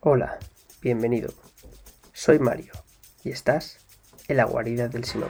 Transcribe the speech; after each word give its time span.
Hola, 0.00 0.38
bienvenido. 0.80 1.30
Soy 2.12 2.38
Mario 2.38 2.72
y 3.24 3.30
estás 3.30 3.78
en 4.28 4.36
la 4.36 4.44
guarida 4.44 4.86
del 4.86 5.02
Sinod. 5.02 5.26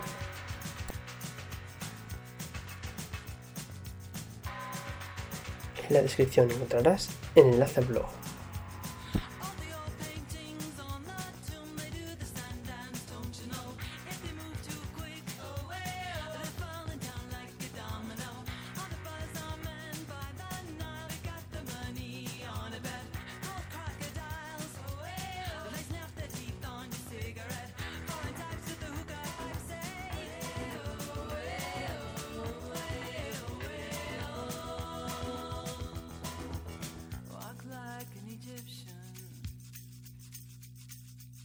En 5.88 5.94
la 5.94 6.02
descripción 6.02 6.50
encontrarás 6.50 7.08
el 7.34 7.46
enlace 7.46 7.80
al 7.80 7.86
blog. 7.86 8.10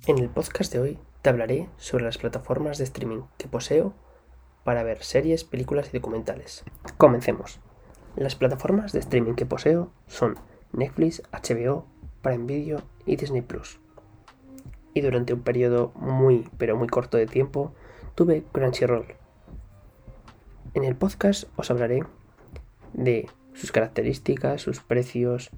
En 0.05 0.17
el 0.17 0.27
podcast 0.27 0.73
de 0.73 0.79
hoy 0.81 0.99
te 1.21 1.29
hablaré 1.29 1.69
sobre 1.77 2.03
las 2.03 2.17
plataformas 2.17 2.77
de 2.77 2.83
streaming 2.83 3.21
que 3.37 3.47
poseo 3.47 3.93
para 4.65 4.83
ver 4.83 5.01
series, 5.01 5.45
películas 5.45 5.87
y 5.93 5.97
documentales. 5.97 6.65
Comencemos. 6.97 7.61
Las 8.17 8.35
plataformas 8.35 8.91
de 8.91 8.99
streaming 8.99 9.35
que 9.35 9.45
poseo 9.45 9.93
son 10.07 10.35
Netflix, 10.73 11.23
HBO, 11.31 11.85
Prime 12.21 12.45
Video 12.45 12.81
y 13.05 13.15
Disney 13.15 13.43
Plus. 13.43 13.79
Y 14.93 14.99
durante 14.99 15.33
un 15.33 15.39
periodo 15.39 15.93
muy 15.95 16.49
pero 16.57 16.75
muy 16.75 16.89
corto 16.89 17.15
de 17.15 17.25
tiempo 17.25 17.73
tuve 18.13 18.43
Crunchyroll. 18.51 19.05
En 20.73 20.83
el 20.83 20.97
podcast 20.97 21.45
os 21.55 21.71
hablaré 21.71 22.03
de 22.91 23.29
sus 23.53 23.71
características, 23.71 24.61
sus 24.61 24.81
precios, 24.81 25.49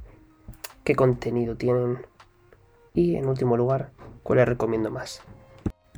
qué 0.84 0.94
contenido 0.96 1.58
tienen 1.58 2.06
y 2.94 3.16
en 3.16 3.28
último 3.28 3.58
lugar 3.58 3.95
¿Cuál 4.26 4.40
les 4.40 4.48
recomiendo 4.48 4.90
más? 4.90 5.22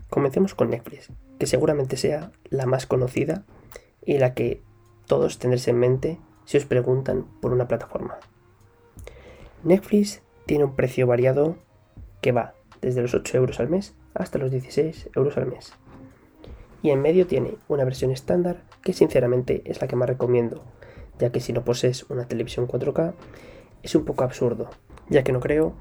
Comencemos 0.09 0.53
con 0.53 0.69
Netflix, 0.69 1.07
que 1.39 1.47
seguramente 1.47 1.95
sea 1.95 2.33
la 2.49 2.65
más 2.65 2.85
conocida 2.85 3.45
y 4.03 4.17
la 4.17 4.33
que 4.33 4.61
todos 5.05 5.39
tendréis 5.39 5.69
en 5.69 5.79
mente 5.79 6.19
si 6.43 6.57
os 6.57 6.65
preguntan 6.65 7.25
por 7.39 7.53
una 7.53 7.69
plataforma. 7.69 8.17
Netflix 9.63 10.21
tiene 10.45 10.65
un 10.65 10.75
precio 10.75 11.07
variado 11.07 11.55
que 12.19 12.33
va 12.33 12.53
desde 12.81 13.01
los 13.01 13.13
8 13.13 13.37
euros 13.37 13.61
al 13.61 13.69
mes 13.69 13.95
hasta 14.13 14.39
los 14.39 14.51
16 14.51 15.11
euros 15.15 15.37
al 15.37 15.45
mes. 15.45 15.71
Y 16.81 16.89
en 16.89 17.01
medio 17.01 17.27
tiene 17.27 17.55
una 17.69 17.85
versión 17.85 18.11
estándar 18.11 18.61
que 18.81 18.91
sinceramente 18.91 19.61
es 19.63 19.79
la 19.79 19.87
que 19.87 19.95
más 19.95 20.09
recomiendo, 20.09 20.65
ya 21.17 21.31
que 21.31 21.39
si 21.39 21.53
no 21.53 21.63
posees 21.63 22.03
una 22.09 22.27
televisión 22.27 22.67
4K 22.67 23.13
es 23.83 23.95
un 23.95 24.03
poco 24.03 24.25
absurdo, 24.25 24.69
ya 25.07 25.23
que 25.23 25.31
no 25.31 25.39
creo 25.39 25.75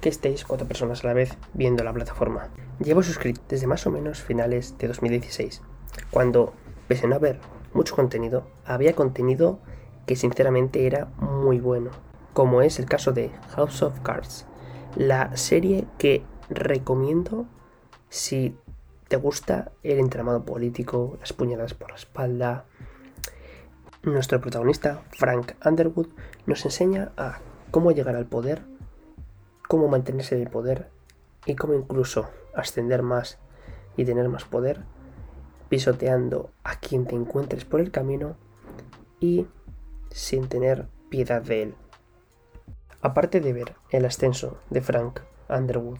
que 0.00 0.08
estéis 0.08 0.44
cuatro 0.44 0.66
personas 0.66 1.04
a 1.04 1.08
la 1.08 1.14
vez 1.14 1.36
viendo 1.54 1.84
la 1.84 1.92
plataforma. 1.92 2.48
Llevo 2.78 3.02
suscrito 3.02 3.40
desde 3.48 3.66
más 3.66 3.86
o 3.86 3.90
menos 3.90 4.22
finales 4.22 4.76
de 4.78 4.88
2016, 4.88 5.62
cuando, 6.10 6.52
pese 6.86 7.06
a 7.06 7.08
no 7.08 7.16
haber 7.16 7.40
mucho 7.72 7.94
contenido, 7.96 8.46
había 8.64 8.94
contenido 8.94 9.58
que 10.06 10.16
sinceramente 10.16 10.86
era 10.86 11.06
muy 11.18 11.60
bueno, 11.60 11.90
como 12.32 12.62
es 12.62 12.78
el 12.78 12.86
caso 12.86 13.12
de 13.12 13.30
House 13.50 13.82
of 13.82 14.00
Cards, 14.00 14.46
la 14.96 15.36
serie 15.36 15.86
que 15.98 16.22
recomiendo 16.48 17.46
si 18.08 18.56
te 19.08 19.16
gusta 19.16 19.72
el 19.82 19.98
entramado 19.98 20.44
político, 20.44 21.16
las 21.20 21.32
puñaladas 21.32 21.74
por 21.74 21.90
la 21.90 21.96
espalda. 21.96 22.64
Nuestro 24.02 24.40
protagonista, 24.40 25.02
Frank 25.10 25.52
Underwood, 25.64 26.08
nos 26.46 26.64
enseña 26.64 27.12
a 27.16 27.40
cómo 27.70 27.90
llegar 27.92 28.16
al 28.16 28.26
poder 28.26 28.62
cómo 29.68 29.86
mantenerse 29.86 30.34
en 30.34 30.42
el 30.42 30.50
poder 30.50 30.88
y 31.46 31.54
cómo 31.54 31.74
incluso 31.74 32.28
ascender 32.54 33.02
más 33.02 33.38
y 33.96 34.04
tener 34.04 34.28
más 34.28 34.44
poder, 34.44 34.82
pisoteando 35.68 36.50
a 36.64 36.80
quien 36.80 37.06
te 37.06 37.14
encuentres 37.14 37.64
por 37.64 37.80
el 37.80 37.90
camino 37.90 38.36
y 39.20 39.46
sin 40.10 40.48
tener 40.48 40.88
piedad 41.10 41.42
de 41.42 41.62
él. 41.62 41.74
Aparte 43.02 43.40
de 43.40 43.52
ver 43.52 43.76
el 43.90 44.04
ascenso 44.04 44.58
de 44.70 44.80
Frank 44.80 45.20
Underwood 45.48 45.98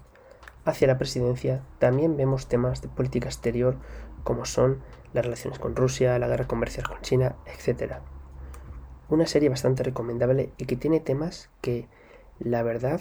hacia 0.64 0.88
la 0.88 0.98
presidencia, 0.98 1.62
también 1.78 2.16
vemos 2.16 2.48
temas 2.48 2.82
de 2.82 2.88
política 2.88 3.28
exterior 3.28 3.76
como 4.24 4.44
son 4.44 4.82
las 5.12 5.24
relaciones 5.24 5.58
con 5.58 5.76
Rusia, 5.76 6.18
la 6.18 6.28
guerra 6.28 6.46
comercial 6.46 6.88
con 6.88 7.00
China, 7.02 7.36
etc. 7.46 7.94
Una 9.08 9.26
serie 9.26 9.48
bastante 9.48 9.82
recomendable 9.82 10.52
y 10.58 10.66
que 10.66 10.76
tiene 10.76 11.00
temas 11.00 11.50
que, 11.60 11.88
la 12.38 12.62
verdad, 12.62 13.00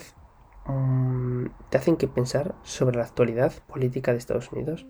Mm, 0.67 1.47
te 1.69 1.77
hacen 1.77 1.95
que 1.95 2.07
pensar 2.07 2.55
sobre 2.63 2.97
la 2.97 3.03
actualidad 3.03 3.53
política 3.67 4.11
de 4.11 4.17
Estados 4.17 4.51
Unidos 4.51 4.85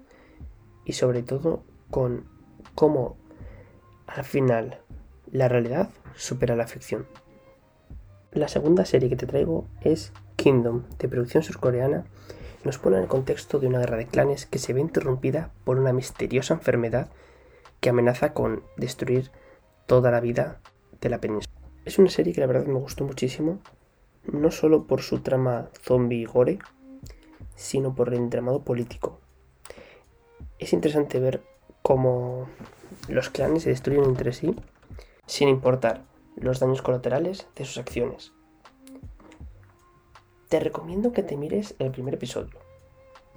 y 0.85 0.93
sobre 0.93 1.21
todo 1.21 1.63
con 1.91 2.25
cómo 2.73 3.17
al 4.07 4.23
final 4.23 4.81
la 5.31 5.47
realidad 5.47 5.89
supera 6.15 6.55
la 6.55 6.67
ficción. 6.67 7.05
La 8.31 8.47
segunda 8.47 8.85
serie 8.85 9.09
que 9.09 9.15
te 9.15 9.27
traigo 9.27 9.67
es 9.81 10.13
Kingdom, 10.35 10.83
de 10.99 11.07
producción 11.07 11.43
surcoreana. 11.43 12.05
Nos 12.63 12.77
pone 12.77 12.97
en 12.97 13.03
el 13.03 13.07
contexto 13.09 13.59
de 13.59 13.67
una 13.67 13.79
guerra 13.79 13.97
de 13.97 14.07
clanes 14.07 14.45
que 14.45 14.59
se 14.59 14.73
ve 14.73 14.81
interrumpida 14.81 15.51
por 15.63 15.77
una 15.79 15.93
misteriosa 15.93 16.53
enfermedad 16.53 17.09
que 17.79 17.89
amenaza 17.89 18.33
con 18.33 18.63
destruir 18.77 19.31
toda 19.85 20.11
la 20.11 20.19
vida 20.19 20.59
de 21.01 21.09
la 21.09 21.19
península. 21.19 21.55
Es 21.85 21.99
una 21.99 22.09
serie 22.09 22.33
que 22.33 22.41
la 22.41 22.47
verdad 22.47 22.65
me 22.65 22.79
gustó 22.79 23.05
muchísimo 23.05 23.59
no 24.31 24.51
solo 24.51 24.85
por 24.85 25.01
su 25.01 25.19
trama 25.19 25.69
zombie 25.81 26.25
gore, 26.25 26.59
sino 27.55 27.95
por 27.95 28.09
el 28.09 28.15
entramado 28.15 28.61
político. 28.63 29.19
Es 30.59 30.73
interesante 30.73 31.19
ver 31.19 31.43
cómo 31.81 32.47
los 33.07 33.29
clanes 33.29 33.63
se 33.63 33.69
destruyen 33.69 34.03
entre 34.03 34.33
sí 34.33 34.55
sin 35.25 35.49
importar 35.49 36.03
los 36.35 36.59
daños 36.59 36.81
colaterales 36.81 37.47
de 37.55 37.65
sus 37.65 37.77
acciones. 37.77 38.33
Te 40.49 40.59
recomiendo 40.59 41.11
que 41.11 41.23
te 41.23 41.35
mires 41.35 41.75
el 41.79 41.91
primer 41.91 42.13
episodio. 42.13 42.59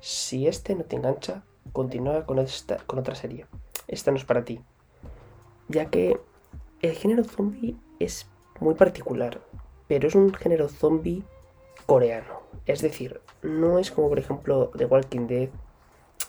Si 0.00 0.46
este 0.46 0.74
no 0.74 0.84
te 0.84 0.96
engancha, 0.96 1.42
continúa 1.72 2.24
con, 2.24 2.38
esta, 2.38 2.78
con 2.78 2.98
otra 2.98 3.14
serie. 3.14 3.46
Esta 3.88 4.10
no 4.10 4.16
es 4.16 4.24
para 4.24 4.44
ti. 4.44 4.60
Ya 5.68 5.90
que 5.90 6.20
el 6.82 6.92
género 6.92 7.24
zombie 7.24 7.76
es 7.98 8.26
muy 8.60 8.74
particular 8.74 9.40
pero 9.90 10.06
es 10.06 10.14
un 10.14 10.32
género 10.32 10.68
zombie 10.68 11.24
coreano. 11.84 12.42
Es 12.64 12.80
decir, 12.80 13.20
no 13.42 13.80
es 13.80 13.90
como 13.90 14.08
por 14.08 14.20
ejemplo 14.20 14.70
The 14.76 14.84
Walking 14.84 15.26
Dead, 15.26 15.48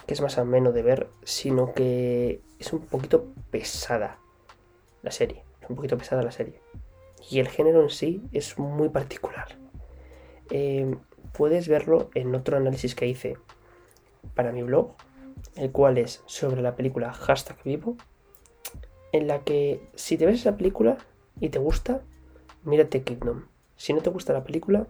que 0.07 0.15
es 0.15 0.21
más 0.21 0.39
ameno 0.39 0.71
de 0.71 0.81
ver, 0.81 1.09
sino 1.21 1.71
que 1.75 2.41
es 2.57 2.73
un 2.73 2.79
poquito 2.79 3.27
pesada 3.51 4.17
la 5.03 5.11
serie. 5.11 5.43
Es 5.61 5.69
un 5.69 5.75
poquito 5.75 5.95
pesada 5.95 6.23
la 6.23 6.31
serie. 6.31 6.59
Y 7.29 7.37
el 7.37 7.49
género 7.49 7.83
en 7.83 7.91
sí 7.91 8.23
es 8.31 8.57
muy 8.57 8.89
particular. 8.89 9.55
Eh, 10.49 10.95
puedes 11.31 11.67
verlo 11.67 12.09
en 12.15 12.33
otro 12.33 12.57
análisis 12.57 12.95
que 12.95 13.05
hice 13.05 13.37
para 14.33 14.51
mi 14.51 14.63
blog, 14.63 14.95
el 15.55 15.71
cual 15.71 15.99
es 15.99 16.23
sobre 16.25 16.63
la 16.63 16.75
película 16.75 17.13
Hashtag 17.13 17.61
Vivo, 17.63 17.95
en 19.11 19.27
la 19.27 19.43
que 19.43 19.87
si 19.93 20.17
te 20.17 20.25
ves 20.25 20.39
esa 20.39 20.57
película 20.57 20.97
y 21.39 21.49
te 21.49 21.59
gusta, 21.59 22.01
mírate 22.63 23.03
Kingdom. 23.03 23.50
Si 23.81 23.93
no 23.93 24.01
te 24.01 24.11
gusta 24.11 24.31
la 24.31 24.43
película, 24.43 24.85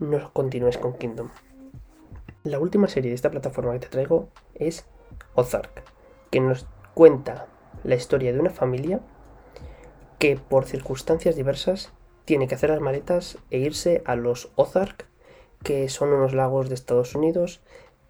no 0.00 0.32
continúes 0.32 0.76
con 0.76 0.98
Kingdom. 0.98 1.28
La 2.42 2.58
última 2.58 2.88
serie 2.88 3.10
de 3.10 3.14
esta 3.14 3.30
plataforma 3.30 3.74
que 3.74 3.78
te 3.78 3.86
traigo 3.86 4.28
es 4.56 4.86
Ozark, 5.36 5.84
que 6.28 6.40
nos 6.40 6.66
cuenta 6.94 7.46
la 7.84 7.94
historia 7.94 8.32
de 8.32 8.40
una 8.40 8.50
familia 8.50 9.02
que 10.18 10.36
por 10.36 10.64
circunstancias 10.64 11.36
diversas 11.36 11.92
tiene 12.24 12.48
que 12.48 12.56
hacer 12.56 12.70
las 12.70 12.80
maletas 12.80 13.38
e 13.52 13.58
irse 13.58 14.02
a 14.04 14.16
los 14.16 14.50
Ozark, 14.56 15.06
que 15.62 15.88
son 15.88 16.12
unos 16.12 16.34
lagos 16.34 16.68
de 16.68 16.74
Estados 16.74 17.14
Unidos, 17.14 17.60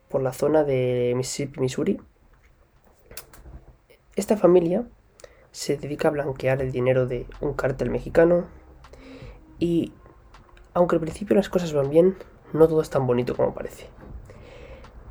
por 0.08 0.22
la 0.22 0.32
zona 0.32 0.64
de 0.64 1.12
Mississippi, 1.16 1.60
Missouri. 1.60 2.00
Esta 4.16 4.38
familia 4.38 4.88
se 5.50 5.76
dedica 5.76 6.08
a 6.08 6.12
blanquear 6.12 6.62
el 6.62 6.72
dinero 6.72 7.06
de 7.06 7.26
un 7.42 7.52
cártel 7.52 7.90
mexicano 7.90 8.46
y 9.58 9.92
aunque 10.78 10.94
al 10.94 11.00
principio 11.00 11.34
las 11.34 11.48
cosas 11.48 11.72
van 11.72 11.90
bien, 11.90 12.16
no 12.52 12.68
todo 12.68 12.80
es 12.80 12.88
tan 12.88 13.04
bonito 13.04 13.34
como 13.34 13.52
parece. 13.52 13.88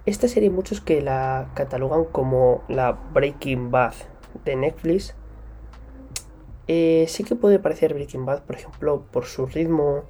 Esta 0.06 0.30
serie 0.30 0.50
muchos 0.50 0.80
que 0.80 1.02
la 1.02 1.52
catalogan 1.56 2.06
como 2.06 2.64
la 2.70 2.94
Breaking 2.94 3.70
Bad 3.70 3.94
de 4.46 4.56
Netflix. 4.56 5.14
Eh, 6.70 7.06
sí 7.10 7.26
que 7.26 7.36
puede 7.36 7.60
parecer 7.60 7.94
Breaking 7.94 8.26
Bad, 8.26 8.44
por 8.44 8.56
ejemplo, 8.56 9.04
por 9.12 9.26
su 9.26 9.46
ritmo 9.46 10.04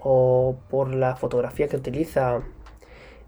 o 0.00 0.56
por 0.70 0.94
la 0.94 1.16
fotografía 1.16 1.66
que 1.66 1.76
utiliza 1.76 2.42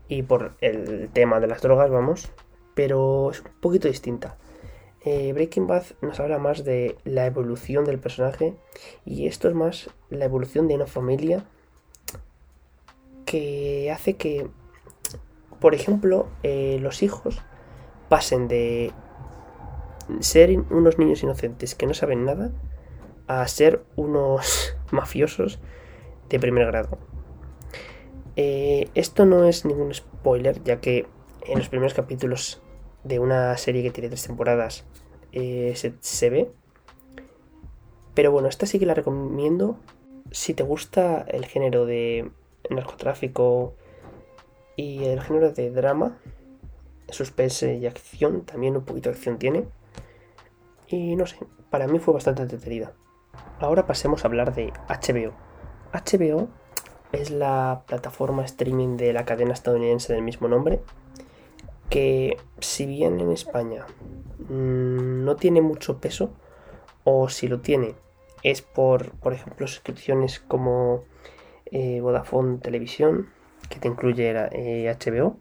y 0.07 0.23
por 0.23 0.53
el 0.61 1.11
tema 1.13 1.41
de 1.41 1.49
las 1.49 1.63
drogas, 1.63 1.91
vamos, 1.91 2.31
pero 2.77 3.33
es 3.33 3.41
un 3.41 3.51
poquito 3.61 3.89
distinta. 3.89 4.37
Eh, 5.05 5.33
Breaking 5.33 5.67
Bad 5.67 5.83
nos 6.01 6.21
habla 6.21 6.39
más 6.39 6.63
de 6.63 6.97
la 7.03 7.27
evolución 7.27 7.85
del 7.85 7.99
personaje 7.99 8.55
y 9.05 9.27
esto 9.27 9.49
es 9.49 9.55
más 9.55 9.91
la 10.11 10.27
evolución 10.27 10.69
de 10.69 10.77
una 10.77 10.87
familia 10.87 11.45
que 13.33 13.91
hace 13.91 14.17
que, 14.17 14.47
por 15.59 15.75
ejemplo, 15.75 16.29
eh, 16.43 16.77
los 16.83 17.03
hijos 17.03 17.41
pasen 18.11 18.47
de 18.47 18.93
ser 20.21 20.51
unos 20.69 20.99
niños 20.99 21.23
inocentes 21.23 21.75
que 21.75 21.87
no 21.87 21.95
saben 21.95 22.27
nada 22.27 22.53
a 23.29 23.49
ser 23.49 23.83
unos 23.97 24.77
mafiosos 24.91 25.61
de 26.29 26.39
primer 26.39 26.67
grado. 26.67 26.99
Eh, 28.37 28.91
esto 28.95 29.25
no 29.25 29.47
es 29.47 29.65
ningún 29.65 29.95
spoiler, 29.95 30.63
ya 30.63 30.83
que 30.83 31.07
en 31.47 31.59
los 31.59 31.71
primeros 31.71 31.95
capítulos 31.95 32.61
de 33.03 33.19
una 33.19 33.57
serie 33.57 33.83
que 33.83 33.91
tiene 33.91 34.11
tres 34.11 34.27
temporadas 34.27 34.85
eh, 35.33 35.73
se, 35.75 36.29
ve. 36.31 36.51
Pero 38.13 38.31
bueno, 38.31 38.49
esta 38.49 38.67
sí 38.67 38.79
que 38.79 38.85
la 38.85 38.93
recomiendo 38.93 39.79
si 40.33 40.53
te 40.53 40.65
gusta 40.65 41.25
el 41.29 41.47
género 41.47 41.87
de 41.87 42.31
narcotráfico 42.71 43.75
y 44.77 45.05
el 45.05 45.21
género 45.21 45.53
de 45.53 45.71
drama, 45.71 46.19
suspense 47.09 47.77
y 47.77 47.87
acción, 47.87 48.45
también 48.45 48.77
un 48.77 48.85
poquito 48.85 49.11
de 49.11 49.17
acción 49.17 49.39
tiene. 49.39 49.67
Y 50.89 51.17
no 51.17 51.27
sé, 51.27 51.39
para 51.71 51.87
mí 51.87 51.99
fue 51.99 52.15
bastante 52.15 52.43
entretenida. 52.43 52.93
Ahora 53.61 53.87
pasemos 53.87 54.25
a 54.25 54.29
hablar 54.29 54.55
de 54.55 54.73
HBO. 54.89 55.33
HBO 55.93 56.49
es 57.13 57.31
la 57.31 57.85
plataforma 57.87 58.45
streaming 58.45 58.97
de 58.97 59.13
la 59.13 59.25
cadena 59.25 59.53
estadounidense 59.53 60.13
del 60.13 60.23
mismo 60.23 60.49
nombre, 60.49 60.81
que 61.91 62.39
si 62.61 62.87
bien 62.87 63.21
en 63.21 63.31
España 63.31 63.87
mm, 64.49 65.25
no 65.25 65.37
tiene 65.37 65.61
mucho 65.61 65.99
peso, 65.99 66.31
o 67.05 67.29
si 67.29 67.49
lo 67.49 67.61
tiene, 67.61 67.95
es 68.43 68.63
por, 68.63 69.11
por 69.13 69.33
ejemplo, 69.33 69.67
suscripciones 69.67 70.41
como 70.41 71.05
eh, 71.73 72.01
Vodafone 72.01 72.59
Televisión, 72.59 73.29
que 73.69 73.81
te 73.81 73.89
incluye 73.89 74.33
HBO. 74.33 75.37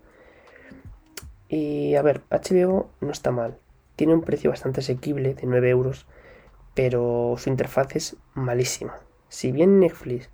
Eh, 1.49 1.55
y 1.55 1.95
a 1.95 2.01
ver, 2.01 2.21
HBO 2.29 2.89
no 3.01 3.11
está 3.11 3.31
mal, 3.31 3.57
tiene 3.95 4.13
un 4.13 4.21
precio 4.21 4.49
bastante 4.49 4.79
asequible 4.79 5.35
de 5.35 5.45
9 5.45 5.69
euros, 5.69 6.07
pero 6.73 7.35
su 7.37 7.49
interfaz 7.49 7.95
es 7.95 8.15
malísima. 8.33 8.95
Si 9.27 9.51
bien 9.51 9.79
Netflix 9.79 10.29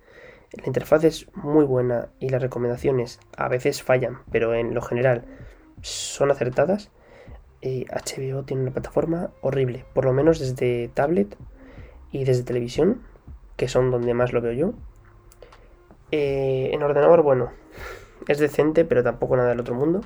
la 0.52 0.66
interfaz 0.66 1.04
es 1.04 1.26
muy 1.34 1.64
buena 1.64 2.08
y 2.20 2.30
las 2.30 2.40
recomendaciones 2.40 3.20
a 3.36 3.48
veces 3.48 3.82
fallan, 3.82 4.20
pero 4.32 4.54
en 4.54 4.74
lo 4.74 4.80
general 4.80 5.24
son 5.82 6.30
acertadas. 6.30 6.90
HBO 7.60 8.44
tiene 8.44 8.62
una 8.62 8.70
plataforma 8.70 9.30
horrible, 9.42 9.84
por 9.92 10.04
lo 10.04 10.12
menos 10.12 10.38
desde 10.38 10.88
tablet 10.88 11.36
y 12.12 12.24
desde 12.24 12.44
televisión, 12.44 13.02
que 13.56 13.68
son 13.68 13.90
donde 13.90 14.14
más 14.14 14.32
lo 14.32 14.40
veo 14.40 14.52
yo. 14.52 14.72
Eh, 16.10 16.70
en 16.72 16.82
ordenador, 16.82 17.22
bueno, 17.22 17.52
es 18.26 18.38
decente, 18.38 18.84
pero 18.84 19.02
tampoco 19.02 19.36
nada 19.36 19.50
del 19.50 19.60
otro 19.60 19.74
mundo. 19.74 20.00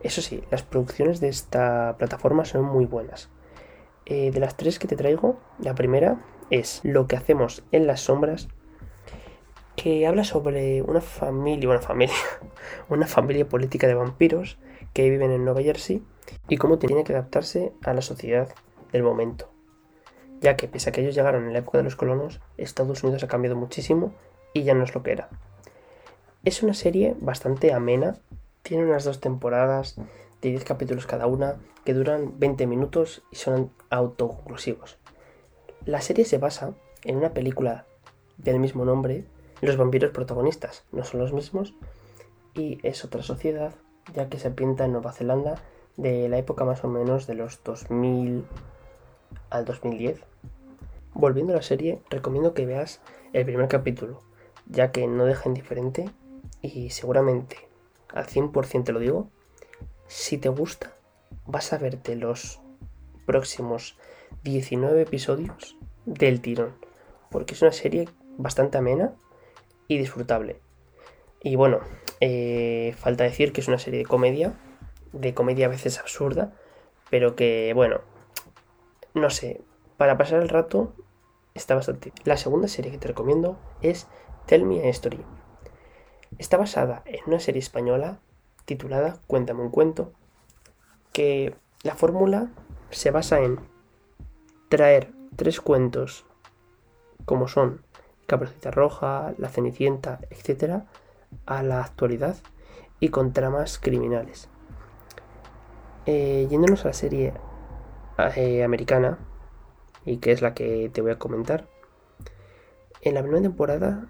Eso 0.00 0.20
sí, 0.20 0.42
las 0.50 0.62
producciones 0.62 1.20
de 1.20 1.28
esta 1.28 1.96
plataforma 1.98 2.44
son 2.44 2.64
muy 2.64 2.86
buenas. 2.86 3.30
Eh, 4.04 4.30
de 4.32 4.40
las 4.40 4.56
tres 4.56 4.78
que 4.78 4.88
te 4.88 4.96
traigo, 4.96 5.38
la 5.60 5.74
primera 5.74 6.18
es 6.50 6.80
Lo 6.82 7.06
que 7.06 7.16
hacemos 7.16 7.62
en 7.72 7.86
las 7.86 8.00
sombras, 8.00 8.48
que 9.76 10.06
habla 10.06 10.24
sobre 10.24 10.82
una 10.82 11.00
familia, 11.00 11.68
una 11.68 11.80
familia, 11.80 12.14
una 12.88 13.06
familia 13.06 13.48
política 13.48 13.86
de 13.86 13.94
vampiros 13.94 14.58
que 14.92 15.08
viven 15.08 15.30
en 15.30 15.44
Nueva 15.44 15.62
Jersey 15.62 16.02
y 16.48 16.56
cómo 16.56 16.78
tiene 16.78 17.04
que 17.04 17.12
adaptarse 17.12 17.72
a 17.82 17.94
la 17.94 18.02
sociedad 18.02 18.48
del 18.92 19.02
momento. 19.02 19.50
Ya 20.40 20.56
que 20.56 20.68
pese 20.68 20.90
a 20.90 20.92
que 20.92 21.00
ellos 21.00 21.14
llegaron 21.14 21.46
en 21.46 21.52
la 21.52 21.60
época 21.60 21.78
de 21.78 21.84
los 21.84 21.96
colonos, 21.96 22.40
Estados 22.56 23.02
Unidos 23.04 23.22
ha 23.22 23.28
cambiado 23.28 23.56
muchísimo 23.56 24.12
y 24.52 24.62
ya 24.62 24.74
no 24.74 24.84
es 24.84 24.94
lo 24.94 25.02
que 25.02 25.12
era. 25.12 25.28
Es 26.44 26.62
una 26.62 26.74
serie 26.74 27.16
bastante 27.20 27.72
amena, 27.72 28.16
tiene 28.62 28.84
unas 28.84 29.04
dos 29.04 29.20
temporadas 29.20 29.96
de 30.40 30.50
10 30.50 30.64
capítulos 30.64 31.06
cada 31.06 31.26
una 31.26 31.56
que 31.84 31.94
duran 31.94 32.38
20 32.38 32.66
minutos 32.66 33.22
y 33.30 33.36
son 33.36 33.70
autoconclusivos. 33.90 34.98
La 35.84 36.00
serie 36.00 36.24
se 36.24 36.38
basa 36.38 36.74
en 37.04 37.16
una 37.16 37.32
película 37.32 37.86
del 38.38 38.58
mismo 38.58 38.84
nombre 38.84 39.24
los 39.62 39.76
vampiros 39.76 40.10
protagonistas 40.10 40.84
no 40.90 41.04
son 41.04 41.20
los 41.20 41.32
mismos 41.32 41.72
y 42.52 42.80
es 42.82 43.04
otra 43.04 43.22
sociedad, 43.22 43.72
ya 44.12 44.28
que 44.28 44.40
se 44.40 44.50
pinta 44.50 44.84
en 44.84 44.92
Nueva 44.92 45.12
Zelanda 45.12 45.54
de 45.96 46.28
la 46.28 46.36
época 46.36 46.64
más 46.64 46.82
o 46.82 46.88
menos 46.88 47.28
de 47.28 47.34
los 47.34 47.62
2000 47.62 48.44
al 49.50 49.64
2010. 49.64 50.20
Volviendo 51.14 51.52
a 51.52 51.56
la 51.56 51.62
serie, 51.62 52.02
recomiendo 52.10 52.54
que 52.54 52.66
veas 52.66 53.00
el 53.32 53.44
primer 53.44 53.68
capítulo, 53.68 54.20
ya 54.66 54.92
que 54.92 55.06
no 55.06 55.24
deja 55.24 55.48
indiferente 55.48 56.10
y 56.60 56.90
seguramente 56.90 57.56
al 58.08 58.26
100% 58.26 58.84
te 58.84 58.92
lo 58.92 59.00
digo, 59.00 59.30
si 60.06 60.38
te 60.38 60.48
gusta, 60.48 60.94
vas 61.46 61.72
a 61.72 61.78
verte 61.78 62.16
los 62.16 62.60
próximos 63.26 63.96
19 64.44 65.02
episodios 65.02 65.76
del 66.04 66.40
tirón, 66.40 66.74
porque 67.30 67.54
es 67.54 67.62
una 67.62 67.72
serie 67.72 68.08
bastante 68.36 68.78
amena 68.78 69.14
y 69.88 69.98
disfrutable. 69.98 70.60
Y 71.42 71.56
bueno, 71.56 71.80
eh, 72.20 72.94
falta 72.98 73.24
decir 73.24 73.52
que 73.52 73.60
es 73.60 73.68
una 73.68 73.78
serie 73.78 73.98
de 73.98 74.06
comedia, 74.06 74.54
de 75.12 75.34
comedia 75.34 75.66
a 75.66 75.70
veces 75.70 75.98
absurda, 75.98 76.52
pero 77.10 77.34
que 77.34 77.72
bueno, 77.74 78.00
no 79.14 79.30
sé, 79.30 79.60
para 79.96 80.16
pasar 80.16 80.42
el 80.42 80.48
rato 80.48 80.94
está 81.54 81.74
bastante. 81.74 82.12
La 82.24 82.36
segunda 82.36 82.68
serie 82.68 82.92
que 82.92 82.98
te 82.98 83.08
recomiendo 83.08 83.58
es 83.82 84.06
Tell 84.46 84.64
Me 84.64 84.86
a 84.86 84.90
Story. 84.90 85.24
Está 86.38 86.56
basada 86.56 87.02
en 87.06 87.20
una 87.26 87.40
serie 87.40 87.60
española 87.60 88.18
titulada 88.64 89.18
Cuéntame 89.26 89.62
un 89.62 89.70
cuento, 89.70 90.12
que 91.12 91.54
la 91.82 91.94
fórmula 91.94 92.48
se 92.90 93.10
basa 93.10 93.40
en 93.40 93.60
traer 94.68 95.12
tres 95.36 95.60
cuentos 95.60 96.24
como 97.24 97.48
son 97.48 97.82
Caperucita 98.26 98.70
Roja, 98.70 99.34
La 99.38 99.48
Cenicienta, 99.48 100.20
etc., 100.30 100.84
a 101.46 101.62
la 101.62 101.80
actualidad 101.80 102.36
y 103.00 103.08
con 103.08 103.32
tramas 103.32 103.78
criminales. 103.78 104.48
Eh, 106.06 106.46
yéndonos 106.50 106.84
a 106.84 106.88
la 106.88 106.94
serie 106.94 107.34
eh, 108.36 108.64
americana, 108.64 109.18
y 110.04 110.18
que 110.18 110.32
es 110.32 110.42
la 110.42 110.54
que 110.54 110.90
te 110.92 111.00
voy 111.00 111.12
a 111.12 111.18
comentar, 111.18 111.66
en 113.02 113.14
la 113.14 113.22
primera 113.22 113.42
temporada 113.42 114.06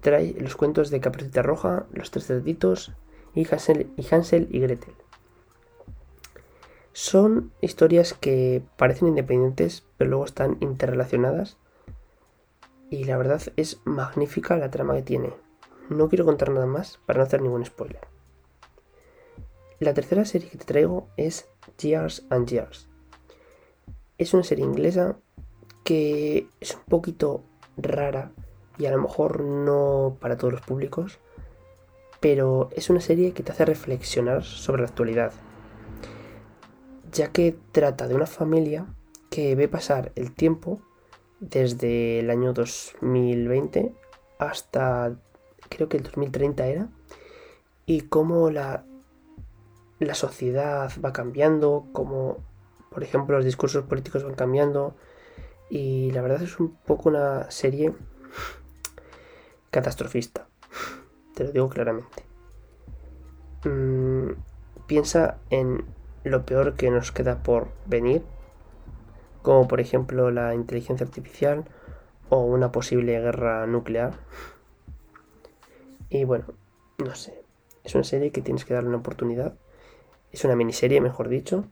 trae 0.00 0.34
los 0.38 0.56
cuentos 0.56 0.90
de 0.90 1.00
Caperucita 1.00 1.42
Roja, 1.42 1.86
Los 1.92 2.10
Tres 2.10 2.26
Cerditos 2.26 2.92
y 3.34 3.46
Hansel, 3.50 3.92
y 3.96 4.14
Hansel 4.14 4.48
y 4.50 4.60
Gretel. 4.60 4.94
Son 6.92 7.52
historias 7.60 8.14
que 8.14 8.62
parecen 8.76 9.08
independientes, 9.08 9.84
pero 9.96 10.10
luego 10.10 10.24
están 10.24 10.56
interrelacionadas 10.60 11.56
y 12.90 13.04
la 13.04 13.16
verdad 13.16 13.40
es 13.56 13.80
magnífica 13.84 14.56
la 14.56 14.70
trama 14.70 14.94
que 14.96 15.02
tiene. 15.02 15.32
No 15.88 16.08
quiero 16.08 16.24
contar 16.24 16.50
nada 16.50 16.66
más 16.66 16.98
para 17.06 17.18
no 17.18 17.24
hacer 17.24 17.42
ningún 17.42 17.64
spoiler. 17.64 18.00
La 19.78 19.94
tercera 19.94 20.24
serie 20.24 20.50
que 20.50 20.58
te 20.58 20.64
traigo 20.64 21.08
es 21.16 21.48
Years 21.78 22.26
and 22.28 22.48
Years. 22.48 22.88
Es 24.18 24.34
una 24.34 24.42
serie 24.42 24.64
inglesa 24.64 25.16
que 25.84 26.48
es 26.60 26.74
un 26.74 26.82
poquito 26.82 27.44
rara 27.76 28.32
y 28.80 28.86
a 28.86 28.90
lo 28.90 28.98
mejor 28.98 29.42
no 29.42 30.16
para 30.20 30.38
todos 30.38 30.54
los 30.54 30.62
públicos, 30.62 31.18
pero 32.18 32.70
es 32.72 32.88
una 32.88 33.00
serie 33.00 33.32
que 33.32 33.42
te 33.42 33.52
hace 33.52 33.66
reflexionar 33.66 34.42
sobre 34.42 34.80
la 34.80 34.88
actualidad, 34.88 35.32
ya 37.12 37.30
que 37.30 37.54
trata 37.72 38.08
de 38.08 38.14
una 38.14 38.26
familia 38.26 38.86
que 39.28 39.54
ve 39.54 39.68
pasar 39.68 40.12
el 40.16 40.32
tiempo 40.32 40.80
desde 41.40 42.20
el 42.20 42.30
año 42.30 42.54
2020 42.54 43.92
hasta 44.38 45.14
creo 45.68 45.90
que 45.90 45.98
el 45.98 46.02
2030 46.02 46.66
era 46.66 46.88
y 47.84 48.02
cómo 48.02 48.50
la, 48.50 48.84
la 49.98 50.14
sociedad 50.14 50.90
va 51.04 51.12
cambiando, 51.12 51.86
cómo 51.92 52.38
por 52.90 53.02
ejemplo 53.02 53.36
los 53.36 53.44
discursos 53.44 53.84
políticos 53.84 54.24
van 54.24 54.34
cambiando 54.34 54.94
y 55.68 56.10
la 56.12 56.22
verdad 56.22 56.42
es 56.42 56.58
un 56.58 56.74
poco 56.86 57.10
una 57.10 57.50
serie 57.50 57.92
catastrofista, 59.70 60.46
te 61.34 61.44
lo 61.44 61.52
digo 61.52 61.68
claramente. 61.68 62.24
Mm, 63.64 64.32
piensa 64.86 65.38
en 65.50 65.84
lo 66.24 66.44
peor 66.44 66.74
que 66.76 66.90
nos 66.90 67.12
queda 67.12 67.42
por 67.42 67.68
venir 67.86 68.22
como 69.42 69.68
por 69.68 69.80
ejemplo 69.80 70.30
la 70.30 70.54
inteligencia 70.54 71.06
artificial 71.06 71.64
o 72.28 72.40
una 72.40 72.72
posible 72.72 73.18
guerra 73.20 73.66
nuclear, 73.66 74.14
Y 76.08 76.24
bueno, 76.24 76.44
no 76.98 77.14
sé. 77.14 77.44
Es 77.84 77.94
una 77.94 78.04
serie 78.04 78.32
que 78.32 78.42
tienes 78.42 78.64
que 78.64 78.74
darle 78.74 78.88
una 78.88 78.98
oportunidad. 78.98 79.54
Es 80.32 80.44
una 80.44 80.56
miniserie, 80.56 81.00
mejor 81.00 81.28
dicho. 81.28 81.64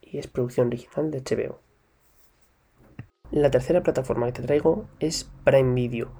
Y 0.00 0.18
es 0.18 0.26
producción 0.26 0.68
original 0.68 1.10
de 1.10 1.20
HBO. 1.22 1.60
La 3.30 3.50
tercera 3.50 3.82
plataforma 3.82 4.26
que 4.26 4.32
te 4.32 4.42
traigo 4.42 4.86
es 5.00 5.30
Prime 5.44 5.74
Video, 5.74 6.10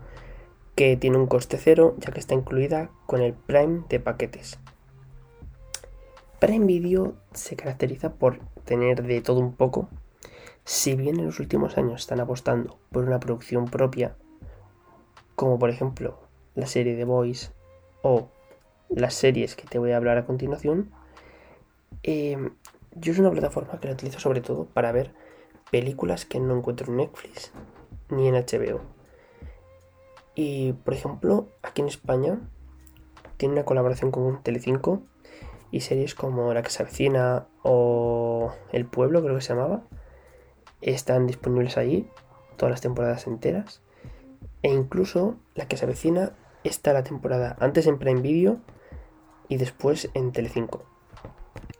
que 0.76 0.96
tiene 0.98 1.16
un 1.16 1.26
coste 1.26 1.56
cero 1.56 1.96
ya 1.98 2.12
que 2.12 2.20
está 2.20 2.34
incluida 2.34 2.90
con 3.06 3.22
el 3.22 3.32
Prime 3.32 3.84
de 3.88 3.98
paquetes. 3.98 4.58
Prime 6.38 6.66
Video 6.66 7.14
se 7.32 7.56
caracteriza 7.56 8.12
por 8.12 8.40
tener 8.66 9.02
de 9.02 9.22
todo 9.22 9.40
un 9.40 9.54
poco. 9.54 9.88
Si 10.64 10.94
bien 10.94 11.18
en 11.18 11.24
los 11.24 11.40
últimos 11.40 11.78
años 11.78 12.02
están 12.02 12.20
apostando 12.20 12.78
por 12.92 13.04
una 13.04 13.18
producción 13.18 13.64
propia, 13.64 14.16
como 15.34 15.58
por 15.58 15.70
ejemplo 15.70 16.18
la 16.54 16.66
serie 16.66 16.94
The 16.94 17.04
Voice 17.04 17.52
o 18.02 18.28
las 18.90 19.14
series 19.14 19.56
que 19.56 19.66
te 19.66 19.78
voy 19.78 19.92
a 19.92 19.96
hablar 19.96 20.18
a 20.18 20.26
continuación, 20.26 20.90
eh, 22.02 22.50
yo 22.94 23.12
es 23.12 23.18
una 23.18 23.30
plataforma 23.30 23.80
que 23.80 23.88
la 23.88 23.94
utilizo 23.94 24.20
sobre 24.20 24.42
todo 24.42 24.66
para 24.66 24.92
ver 24.92 25.14
películas 25.70 26.26
que 26.26 26.38
no 26.38 26.54
encuentro 26.54 26.88
en 26.88 26.98
Netflix 26.98 27.52
ni 28.10 28.28
en 28.28 28.34
HBO. 28.34 28.95
Y 30.36 30.74
por 30.74 30.92
ejemplo, 30.92 31.48
aquí 31.62 31.80
en 31.80 31.88
España 31.88 32.38
tiene 33.38 33.54
una 33.54 33.64
colaboración 33.64 34.10
con 34.10 34.42
Telecinco 34.42 35.02
y 35.70 35.80
series 35.80 36.14
como 36.14 36.52
La 36.52 36.62
que 36.62 36.70
se 36.70 36.82
avecina 36.82 37.46
o 37.62 38.52
El 38.70 38.84
pueblo, 38.84 39.22
creo 39.22 39.34
que 39.34 39.40
se 39.40 39.54
llamaba, 39.54 39.84
están 40.82 41.26
disponibles 41.26 41.78
allí 41.78 42.08
todas 42.58 42.70
las 42.70 42.82
temporadas 42.82 43.26
enteras. 43.26 43.80
E 44.62 44.70
incluso 44.70 45.36
La 45.54 45.66
que 45.68 45.78
se 45.78 45.86
avecina 45.86 46.32
está 46.64 46.92
la 46.92 47.02
temporada 47.02 47.56
antes 47.58 47.86
en 47.86 47.98
Prime 47.98 48.20
Video 48.20 48.60
y 49.48 49.56
después 49.56 50.10
en 50.12 50.32
Telecinco. 50.32 50.84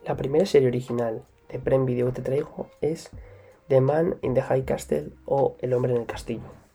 La 0.03 0.17
primera 0.17 0.47
serie 0.47 0.67
original 0.67 1.23
de 1.49 1.59
Prime 1.59 1.85
Video 1.85 2.07
que 2.07 2.13
te 2.13 2.21
traigo 2.23 2.69
es 2.81 3.11
The 3.67 3.81
Man 3.81 4.17
in 4.23 4.33
the 4.33 4.41
High 4.41 4.65
Castle 4.65 5.11
o 5.25 5.57
El 5.59 5.73
hombre 5.73 5.93
en 5.93 6.01
el 6.01 6.07
castillo. 6.07 6.66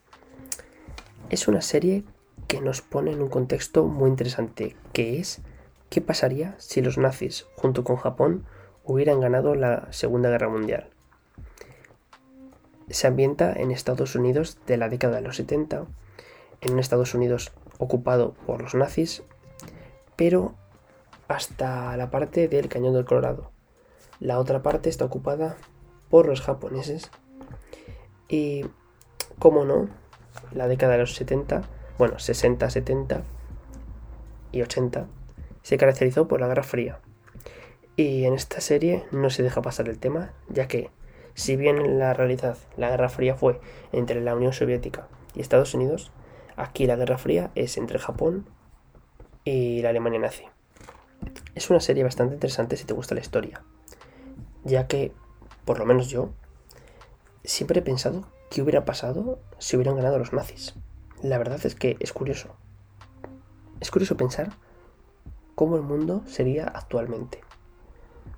Es 1.32 1.48
una 1.48 1.62
serie 1.62 2.04
que 2.46 2.60
nos 2.60 2.82
pone 2.82 3.10
en 3.10 3.22
un 3.22 3.30
contexto 3.30 3.86
muy 3.86 4.10
interesante, 4.10 4.76
que 4.92 5.18
es 5.18 5.40
qué 5.88 6.02
pasaría 6.02 6.54
si 6.58 6.82
los 6.82 6.98
nazis, 6.98 7.46
junto 7.56 7.84
con 7.84 7.96
Japón, 7.96 8.44
hubieran 8.84 9.18
ganado 9.18 9.54
la 9.54 9.90
Segunda 9.92 10.28
Guerra 10.28 10.50
Mundial. 10.50 10.90
Se 12.90 13.06
ambienta 13.06 13.50
en 13.54 13.70
Estados 13.70 14.14
Unidos 14.14 14.58
de 14.66 14.76
la 14.76 14.90
década 14.90 15.16
de 15.16 15.22
los 15.22 15.36
70, 15.36 15.86
en 16.60 16.72
un 16.74 16.78
Estados 16.78 17.14
Unidos 17.14 17.52
ocupado 17.78 18.34
por 18.46 18.60
los 18.60 18.74
nazis, 18.74 19.22
pero 20.16 20.54
hasta 21.28 21.96
la 21.96 22.10
parte 22.10 22.46
del 22.46 22.68
Cañón 22.68 22.92
del 22.92 23.06
Colorado. 23.06 23.52
La 24.20 24.38
otra 24.38 24.62
parte 24.62 24.90
está 24.90 25.06
ocupada 25.06 25.56
por 26.10 26.26
los 26.26 26.42
japoneses. 26.42 27.10
Y, 28.28 28.66
como 29.38 29.64
no, 29.64 29.88
la 30.52 30.68
década 30.68 30.92
de 30.92 30.98
los 30.98 31.14
70, 31.14 31.62
bueno, 31.98 32.18
60, 32.18 32.68
70 32.68 33.22
y 34.52 34.62
80, 34.62 35.06
se 35.62 35.78
caracterizó 35.78 36.28
por 36.28 36.40
la 36.40 36.48
Guerra 36.48 36.62
Fría. 36.62 36.98
Y 37.96 38.24
en 38.24 38.34
esta 38.34 38.60
serie 38.60 39.04
no 39.12 39.30
se 39.30 39.42
deja 39.42 39.62
pasar 39.62 39.88
el 39.88 39.98
tema, 39.98 40.32
ya 40.48 40.66
que, 40.66 40.90
si 41.34 41.56
bien 41.56 41.78
en 41.78 41.98
la 41.98 42.14
realidad 42.14 42.56
la 42.76 42.90
Guerra 42.90 43.08
Fría 43.08 43.34
fue 43.34 43.60
entre 43.92 44.20
la 44.20 44.34
Unión 44.34 44.52
Soviética 44.52 45.08
y 45.34 45.40
Estados 45.40 45.74
Unidos, 45.74 46.10
aquí 46.56 46.86
la 46.86 46.96
Guerra 46.96 47.18
Fría 47.18 47.50
es 47.54 47.76
entre 47.76 47.98
Japón 47.98 48.46
y 49.44 49.82
la 49.82 49.90
Alemania 49.90 50.20
nazi. 50.20 50.44
Es 51.54 51.70
una 51.70 51.80
serie 51.80 52.02
bastante 52.02 52.34
interesante 52.34 52.76
si 52.76 52.84
te 52.84 52.94
gusta 52.94 53.14
la 53.14 53.20
historia, 53.20 53.62
ya 54.64 54.86
que 54.86 55.12
por 55.64 55.78
lo 55.78 55.86
menos 55.86 56.08
yo, 56.08 56.30
siempre 57.44 57.80
he 57.80 57.82
pensado 57.82 58.24
qué 58.52 58.60
hubiera 58.60 58.84
pasado 58.84 59.38
si 59.56 59.76
hubieran 59.76 59.96
ganado 59.96 60.18
los 60.18 60.34
nazis. 60.34 60.74
La 61.22 61.38
verdad 61.38 61.64
es 61.64 61.74
que 61.74 61.96
es 62.00 62.12
curioso. 62.12 62.54
Es 63.80 63.90
curioso 63.90 64.18
pensar 64.18 64.50
cómo 65.54 65.76
el 65.76 65.82
mundo 65.82 66.22
sería 66.26 66.66
actualmente. 66.66 67.40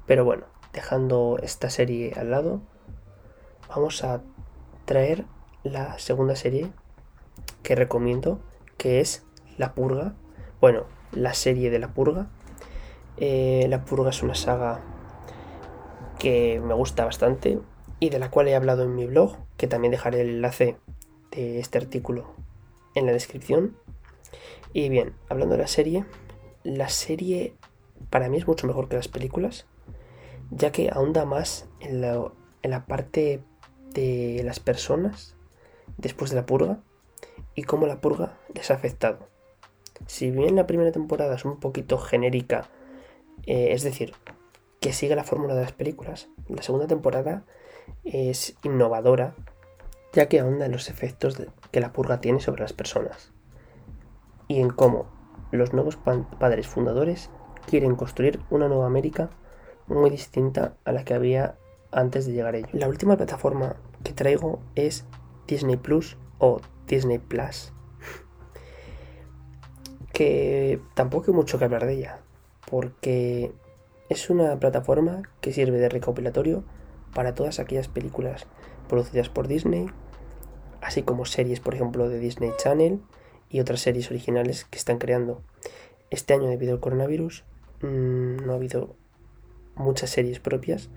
Pero 0.06 0.24
bueno, 0.24 0.44
dejando 0.72 1.38
esta 1.42 1.68
serie 1.68 2.12
al 2.16 2.30
lado, 2.30 2.60
vamos 3.68 4.04
a 4.04 4.22
traer 4.84 5.24
la 5.64 5.98
segunda 5.98 6.36
serie 6.36 6.70
que 7.64 7.74
recomiendo, 7.74 8.38
que 8.78 9.00
es 9.00 9.24
La 9.58 9.74
Purga. 9.74 10.14
Bueno, 10.60 10.84
la 11.10 11.34
serie 11.34 11.70
de 11.70 11.80
La 11.80 11.88
Purga. 11.88 12.28
Eh, 13.16 13.66
la 13.68 13.84
Purga 13.84 14.10
es 14.10 14.22
una 14.22 14.36
saga 14.36 14.80
que 16.20 16.62
me 16.64 16.74
gusta 16.74 17.04
bastante 17.04 17.58
y 17.98 18.10
de 18.10 18.20
la 18.20 18.30
cual 18.30 18.46
he 18.46 18.54
hablado 18.54 18.84
en 18.84 18.94
mi 18.94 19.06
blog, 19.06 19.38
que 19.56 19.66
también 19.66 19.92
dejaré 19.92 20.20
el 20.20 20.30
enlace 20.30 20.76
de 21.30 21.58
este 21.58 21.78
artículo 21.78 22.34
en 22.94 23.06
la 23.06 23.12
descripción. 23.12 23.76
Y 24.72 24.88
bien, 24.88 25.14
hablando 25.28 25.56
de 25.56 25.62
la 25.62 25.68
serie, 25.68 26.04
la 26.62 26.88
serie 26.88 27.54
para 28.10 28.28
mí 28.28 28.38
es 28.38 28.46
mucho 28.46 28.66
mejor 28.66 28.88
que 28.88 28.96
las 28.96 29.08
películas, 29.08 29.66
ya 30.50 30.72
que 30.72 30.90
ahonda 30.90 31.24
más 31.24 31.68
en 31.80 32.00
la, 32.00 32.32
en 32.62 32.70
la 32.70 32.86
parte 32.86 33.42
de 33.92 34.42
las 34.44 34.60
personas 34.60 35.36
después 35.96 36.30
de 36.30 36.36
la 36.36 36.46
purga 36.46 36.80
y 37.54 37.62
cómo 37.62 37.86
la 37.86 38.00
purga 38.00 38.38
les 38.54 38.70
ha 38.70 38.74
afectado. 38.74 39.28
Si 40.06 40.30
bien 40.30 40.56
la 40.56 40.66
primera 40.66 40.90
temporada 40.92 41.36
es 41.36 41.44
un 41.44 41.60
poquito 41.60 41.98
genérica, 41.98 42.68
eh, 43.46 43.68
es 43.70 43.82
decir, 43.82 44.12
que 44.80 44.92
sigue 44.92 45.16
la 45.16 45.24
fórmula 45.24 45.54
de 45.54 45.62
las 45.62 45.72
películas. 45.72 46.28
La 46.48 46.62
segunda 46.62 46.86
temporada 46.86 47.44
es 48.04 48.56
innovadora, 48.62 49.34
ya 50.12 50.28
que 50.28 50.40
ahonda 50.40 50.66
en 50.66 50.72
los 50.72 50.88
efectos 50.90 51.36
que 51.70 51.80
la 51.80 51.92
purga 51.92 52.20
tiene 52.20 52.40
sobre 52.40 52.62
las 52.62 52.72
personas 52.72 53.32
y 54.48 54.60
en 54.60 54.70
cómo 54.70 55.06
los 55.50 55.72
nuevos 55.72 55.96
padres 55.96 56.66
fundadores 56.66 57.30
quieren 57.66 57.96
construir 57.96 58.40
una 58.50 58.68
nueva 58.68 58.86
América 58.86 59.30
muy 59.86 60.10
distinta 60.10 60.76
a 60.84 60.92
la 60.92 61.04
que 61.04 61.14
había 61.14 61.56
antes 61.92 62.26
de 62.26 62.32
llegar 62.32 62.54
a. 62.54 62.62
La 62.72 62.88
última 62.88 63.16
plataforma 63.16 63.76
que 64.02 64.12
traigo 64.12 64.60
es 64.74 65.06
Disney 65.46 65.76
Plus 65.76 66.16
o 66.38 66.60
Disney 66.86 67.18
Plus, 67.18 67.72
que 70.12 70.80
tampoco 70.94 71.30
hay 71.30 71.34
mucho 71.36 71.58
que 71.58 71.64
hablar 71.64 71.86
de 71.86 71.94
ella, 71.94 72.20
porque 72.70 73.52
es 74.08 74.30
una 74.30 74.58
plataforma 74.58 75.22
que 75.40 75.52
sirve 75.52 75.78
de 75.78 75.88
recopilatorio 75.88 76.64
para 77.14 77.34
todas 77.34 77.58
aquellas 77.58 77.88
películas 77.88 78.46
producidas 78.88 79.28
por 79.28 79.48
Disney, 79.48 79.86
así 80.80 81.02
como 81.02 81.24
series, 81.24 81.60
por 81.60 81.74
ejemplo, 81.74 82.08
de 82.08 82.18
Disney 82.18 82.50
Channel 82.58 83.00
y 83.48 83.60
otras 83.60 83.80
series 83.80 84.10
originales 84.10 84.64
que 84.64 84.78
están 84.78 84.98
creando. 84.98 85.42
Este 86.10 86.34
año, 86.34 86.48
debido 86.48 86.74
al 86.74 86.80
coronavirus, 86.80 87.44
mm, 87.82 88.44
no 88.44 88.52
ha 88.52 88.56
habido 88.56 88.94
muchas 89.74 90.10
series 90.10 90.40
propias, 90.40 90.90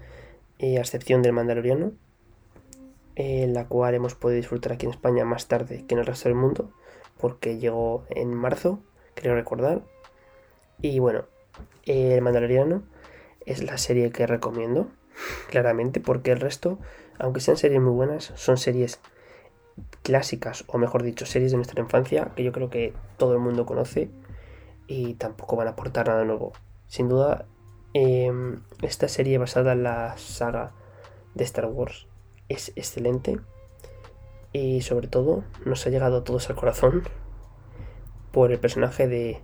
eh, 0.59 0.77
a 0.77 0.81
excepción 0.81 1.21
del 1.21 1.33
Mandaloriano, 1.33 1.93
en 3.15 3.53
la 3.53 3.67
cual 3.67 3.95
hemos 3.95 4.15
podido 4.15 4.37
disfrutar 4.37 4.73
aquí 4.73 4.85
en 4.85 4.91
España 4.91 5.25
más 5.25 5.47
tarde 5.47 5.85
que 5.87 5.95
en 5.95 5.99
el 5.99 6.05
resto 6.05 6.29
del 6.29 6.37
mundo, 6.37 6.71
porque 7.19 7.57
llegó 7.57 8.05
en 8.09 8.33
marzo, 8.33 8.79
creo 9.15 9.33
recordar. 9.35 9.81
Y 10.81 10.99
bueno, 10.99 11.25
el 11.85 12.21
Mandaloriano 12.21 12.83
es 13.45 13.63
la 13.63 13.77
serie 13.77 14.11
que 14.11 14.27
recomiendo, 14.27 14.87
claramente, 15.49 15.99
porque 15.99 16.31
el 16.31 16.39
resto, 16.39 16.79
aunque 17.19 17.39
sean 17.39 17.57
series 17.57 17.81
muy 17.81 17.93
buenas, 17.93 18.31
son 18.35 18.57
series 18.57 18.99
clásicas, 20.03 20.63
o 20.67 20.77
mejor 20.77 21.03
dicho, 21.03 21.25
series 21.25 21.51
de 21.51 21.57
nuestra 21.57 21.81
infancia, 21.81 22.31
que 22.35 22.43
yo 22.43 22.51
creo 22.51 22.69
que 22.69 22.93
todo 23.17 23.33
el 23.33 23.39
mundo 23.39 23.65
conoce 23.65 24.09
y 24.87 25.15
tampoco 25.15 25.55
van 25.55 25.67
a 25.67 25.71
aportar 25.71 26.07
nada 26.07 26.23
nuevo. 26.23 26.53
Sin 26.87 27.09
duda, 27.09 27.45
em, 27.93 28.61
esta 28.81 29.07
serie 29.07 29.37
basada 29.37 29.73
en 29.73 29.83
la 29.83 30.17
saga 30.17 30.71
de 31.35 31.43
Star 31.43 31.65
Wars 31.65 32.07
es 32.49 32.71
excelente 32.75 33.39
y 34.53 34.81
sobre 34.81 35.07
todo 35.07 35.43
nos 35.65 35.85
ha 35.85 35.89
llegado 35.89 36.17
a 36.17 36.23
todos 36.23 36.49
al 36.49 36.55
corazón 36.55 37.03
por 38.31 38.51
el 38.51 38.59
personaje 38.59 39.07
de 39.07 39.41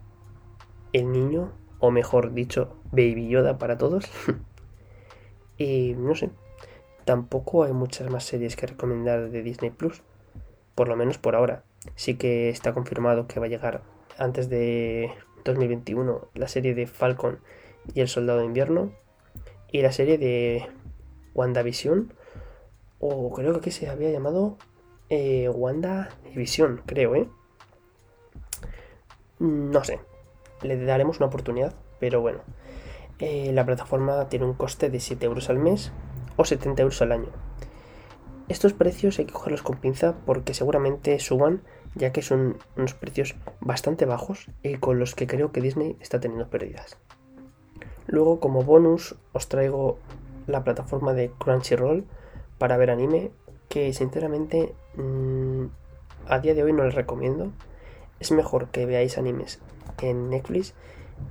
el 0.94 1.12
niño 1.12 1.52
o 1.80 1.92
mejor 1.92 2.34
dicho, 2.34 2.78
Baby 2.92 3.28
Yoda 3.28 3.58
para 3.58 3.78
todos. 3.78 4.06
y 5.64 5.96
no 5.96 6.14
sé, 6.14 6.30
tampoco 7.06 7.64
hay 7.64 7.74
muchas 7.74 8.10
más 8.10 8.26
series 8.26 8.56
que 8.56 8.68
recomendar 8.68 9.30
de 9.30 9.42
Disney 9.42 9.72
Plus, 9.72 10.02
por 10.76 10.88
lo 10.90 10.96
menos 10.96 11.18
por 11.18 11.36
ahora. 11.36 11.64
Sí 11.96 12.16
que 12.16 12.50
está 12.50 12.74
confirmado 12.74 13.28
que 13.28 13.40
va 13.40 13.46
a 13.46 13.50
llegar 13.50 13.82
antes 14.18 14.50
de 14.50 15.12
2021 15.46 16.28
la 16.34 16.48
serie 16.48 16.76
de 16.76 16.88
Falcon 16.88 17.40
y 17.94 18.02
el 18.02 18.08
Soldado 18.08 18.40
de 18.40 18.46
Invierno 18.46 18.92
y 19.72 19.82
la 19.82 19.92
serie 19.92 20.18
de 20.18 20.68
WandaVision, 21.34 22.14
o 23.00 23.32
creo 23.34 23.60
que 23.62 23.72
se 23.72 23.90
había 23.90 24.12
llamado 24.12 24.58
eh, 25.10 25.50
Wanda 25.50 26.10
Vision, 26.36 26.82
creo, 26.86 27.16
¿eh? 27.16 27.28
No 29.40 29.84
sé, 29.84 30.00
le 30.62 30.78
daremos 30.86 31.18
una 31.18 31.28
oportunidad, 31.28 31.74
pero 32.00 32.22
bueno. 32.22 32.40
Eh, 33.20 33.52
la 33.54 33.66
plataforma 33.66 34.28
tiene 34.30 34.46
un 34.46 34.54
coste 34.54 34.90
de 34.90 35.00
7 35.00 35.26
euros 35.26 35.50
al 35.50 35.60
mes 35.60 35.92
o 36.36 36.46
70 36.46 36.82
euros 36.82 37.02
al 37.02 37.12
año. 37.12 37.30
Estos 38.50 38.74
precios 38.74 39.20
hay 39.20 39.26
que 39.26 39.34
cogerlos 39.34 39.62
con 39.62 39.78
pinza 39.78 40.16
porque 40.26 40.54
seguramente 40.54 41.18
suban, 41.20 41.62
ya 41.96 42.12
que 42.12 42.22
son 42.22 42.58
unos 42.76 42.94
precios 42.94 43.36
bastante 43.62 44.06
bajos 44.06 44.50
y 44.62 44.76
con 44.76 45.00
los 45.00 45.16
que 45.16 45.28
creo 45.28 45.52
que 45.52 45.62
Disney 45.62 45.96
está 46.02 46.20
teniendo 46.20 46.50
pérdidas. 46.50 46.98
Luego, 48.08 48.40
como 48.40 48.64
bonus, 48.64 49.16
os 49.32 49.48
traigo 49.48 49.98
la 50.46 50.64
plataforma 50.64 51.14
de 51.14 51.32
Crunchyroll 51.32 52.06
para 52.58 52.78
ver 52.78 52.92
anime, 52.92 53.32
que 53.70 53.94
sinceramente 53.94 54.76
mm, 54.96 55.66
a 56.28 56.40
día 56.40 56.54
de 56.54 56.64
hoy 56.64 56.74
no 56.74 56.84
les 56.84 56.96
recomiendo. 56.96 57.52
Es 58.20 58.32
mejor 58.32 58.70
que 58.70 58.86
veáis 58.86 59.18
animes 59.18 59.62
en 60.02 60.30
Netflix, 60.30 60.74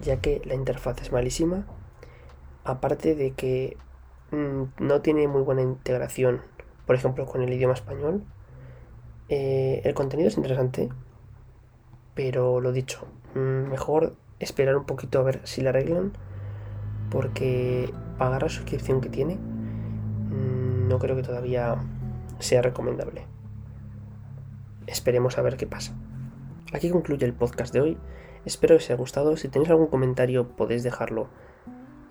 ya 0.01 0.21
que 0.21 0.43
la 0.45 0.55
interfaz 0.55 1.01
es 1.03 1.13
malísima. 1.13 1.67
Aparte 2.65 3.15
de 3.15 3.33
que 3.33 3.77
mm, 4.31 4.85
no 4.85 5.01
tiene 5.01 5.29
muy 5.29 5.43
buena 5.43 5.63
integración, 5.63 6.43
por 6.87 6.97
ejemplo, 6.97 7.27
con 7.27 7.43
el 7.43 7.53
idioma 7.53 7.75
español. 7.75 8.25
Eh, 9.29 9.81
el 9.85 9.95
contenido 9.95 10.29
es 10.29 10.37
interesante, 10.37 10.89
pero 12.15 12.61
lo 12.61 12.73
dicho, 12.73 13.07
mm, 13.35 13.71
mejor 13.71 14.15
esperar 14.41 14.77
un 14.77 14.85
poquito 14.85 15.19
a 15.19 15.23
ver 15.23 15.41
si 15.45 15.63
la 15.63 15.71
arreglan 15.71 16.13
porque 17.11 17.93
pagar 18.19 18.43
la 18.43 18.49
suscripción 18.49 19.01
que 19.01 19.09
tiene 19.09 19.37
mm, 19.37 20.89
no 20.89 20.99
creo 20.99 21.17
que 21.17 21.23
todavía 21.23 21.77
sea 22.39 22.63
recomendable. 22.63 23.27
Esperemos 24.87 25.39
a 25.39 25.43
ver 25.43 25.57
qué 25.57 25.67
pasa. 25.67 25.95
Aquí 26.73 26.91
concluye 26.91 27.25
el 27.25 27.35
podcast 27.35 27.73
de 27.73 27.81
hoy. 27.81 27.99
Espero 28.45 28.77
que 28.77 28.83
os 28.83 28.91
haya 28.91 28.97
gustado. 28.97 29.37
Si 29.37 29.49
tenéis 29.49 29.71
algún 29.71 29.87
comentario 29.87 30.49
podéis 30.49 30.83
dejarlo 30.83 31.29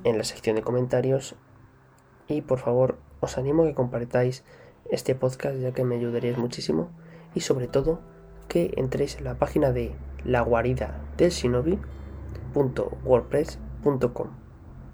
en 0.04 0.18
la 0.18 0.24
sección 0.24 0.56
de 0.56 0.62
comentarios. 0.62 1.36
Y 2.28 2.42
por 2.42 2.60
favor 2.60 2.98
os 3.20 3.38
animo 3.38 3.64
a 3.64 3.68
que 3.68 3.76
compartáis 3.76 4.44
este 4.90 5.16
podcast 5.16 5.58
ya 5.58 5.74
que 5.74 5.84
me 5.84 5.96
ayudaríais 5.96 6.38
muchísimo. 6.38 6.90
Y 7.36 7.42
sobre 7.42 7.68
todo 7.68 8.00
que 8.48 8.74
entréis 8.78 9.18
en 9.18 9.26
la 9.26 9.36
página 9.36 9.72
de 9.72 9.96
la 10.26 10.42
guarida 10.42 11.02
del. 11.18 11.80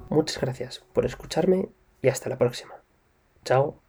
Muchas 0.10 0.39
gracias 0.39 0.86
por 0.94 1.06
escucharme 1.06 1.70
y 2.01 2.08
hasta 2.08 2.29
la 2.29 2.38
próxima. 2.38 2.75
Chao. 3.44 3.87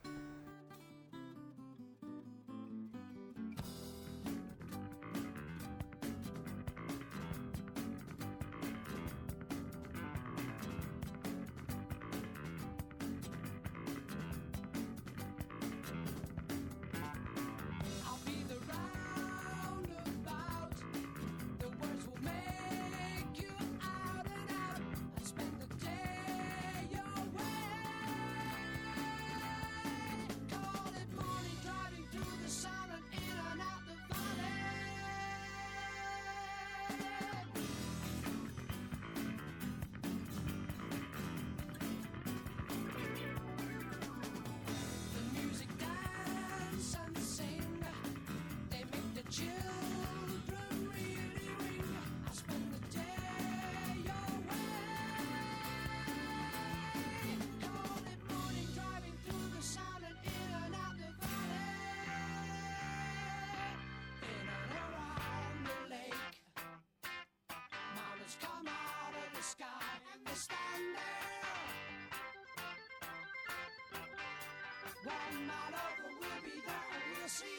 see 77.29 77.58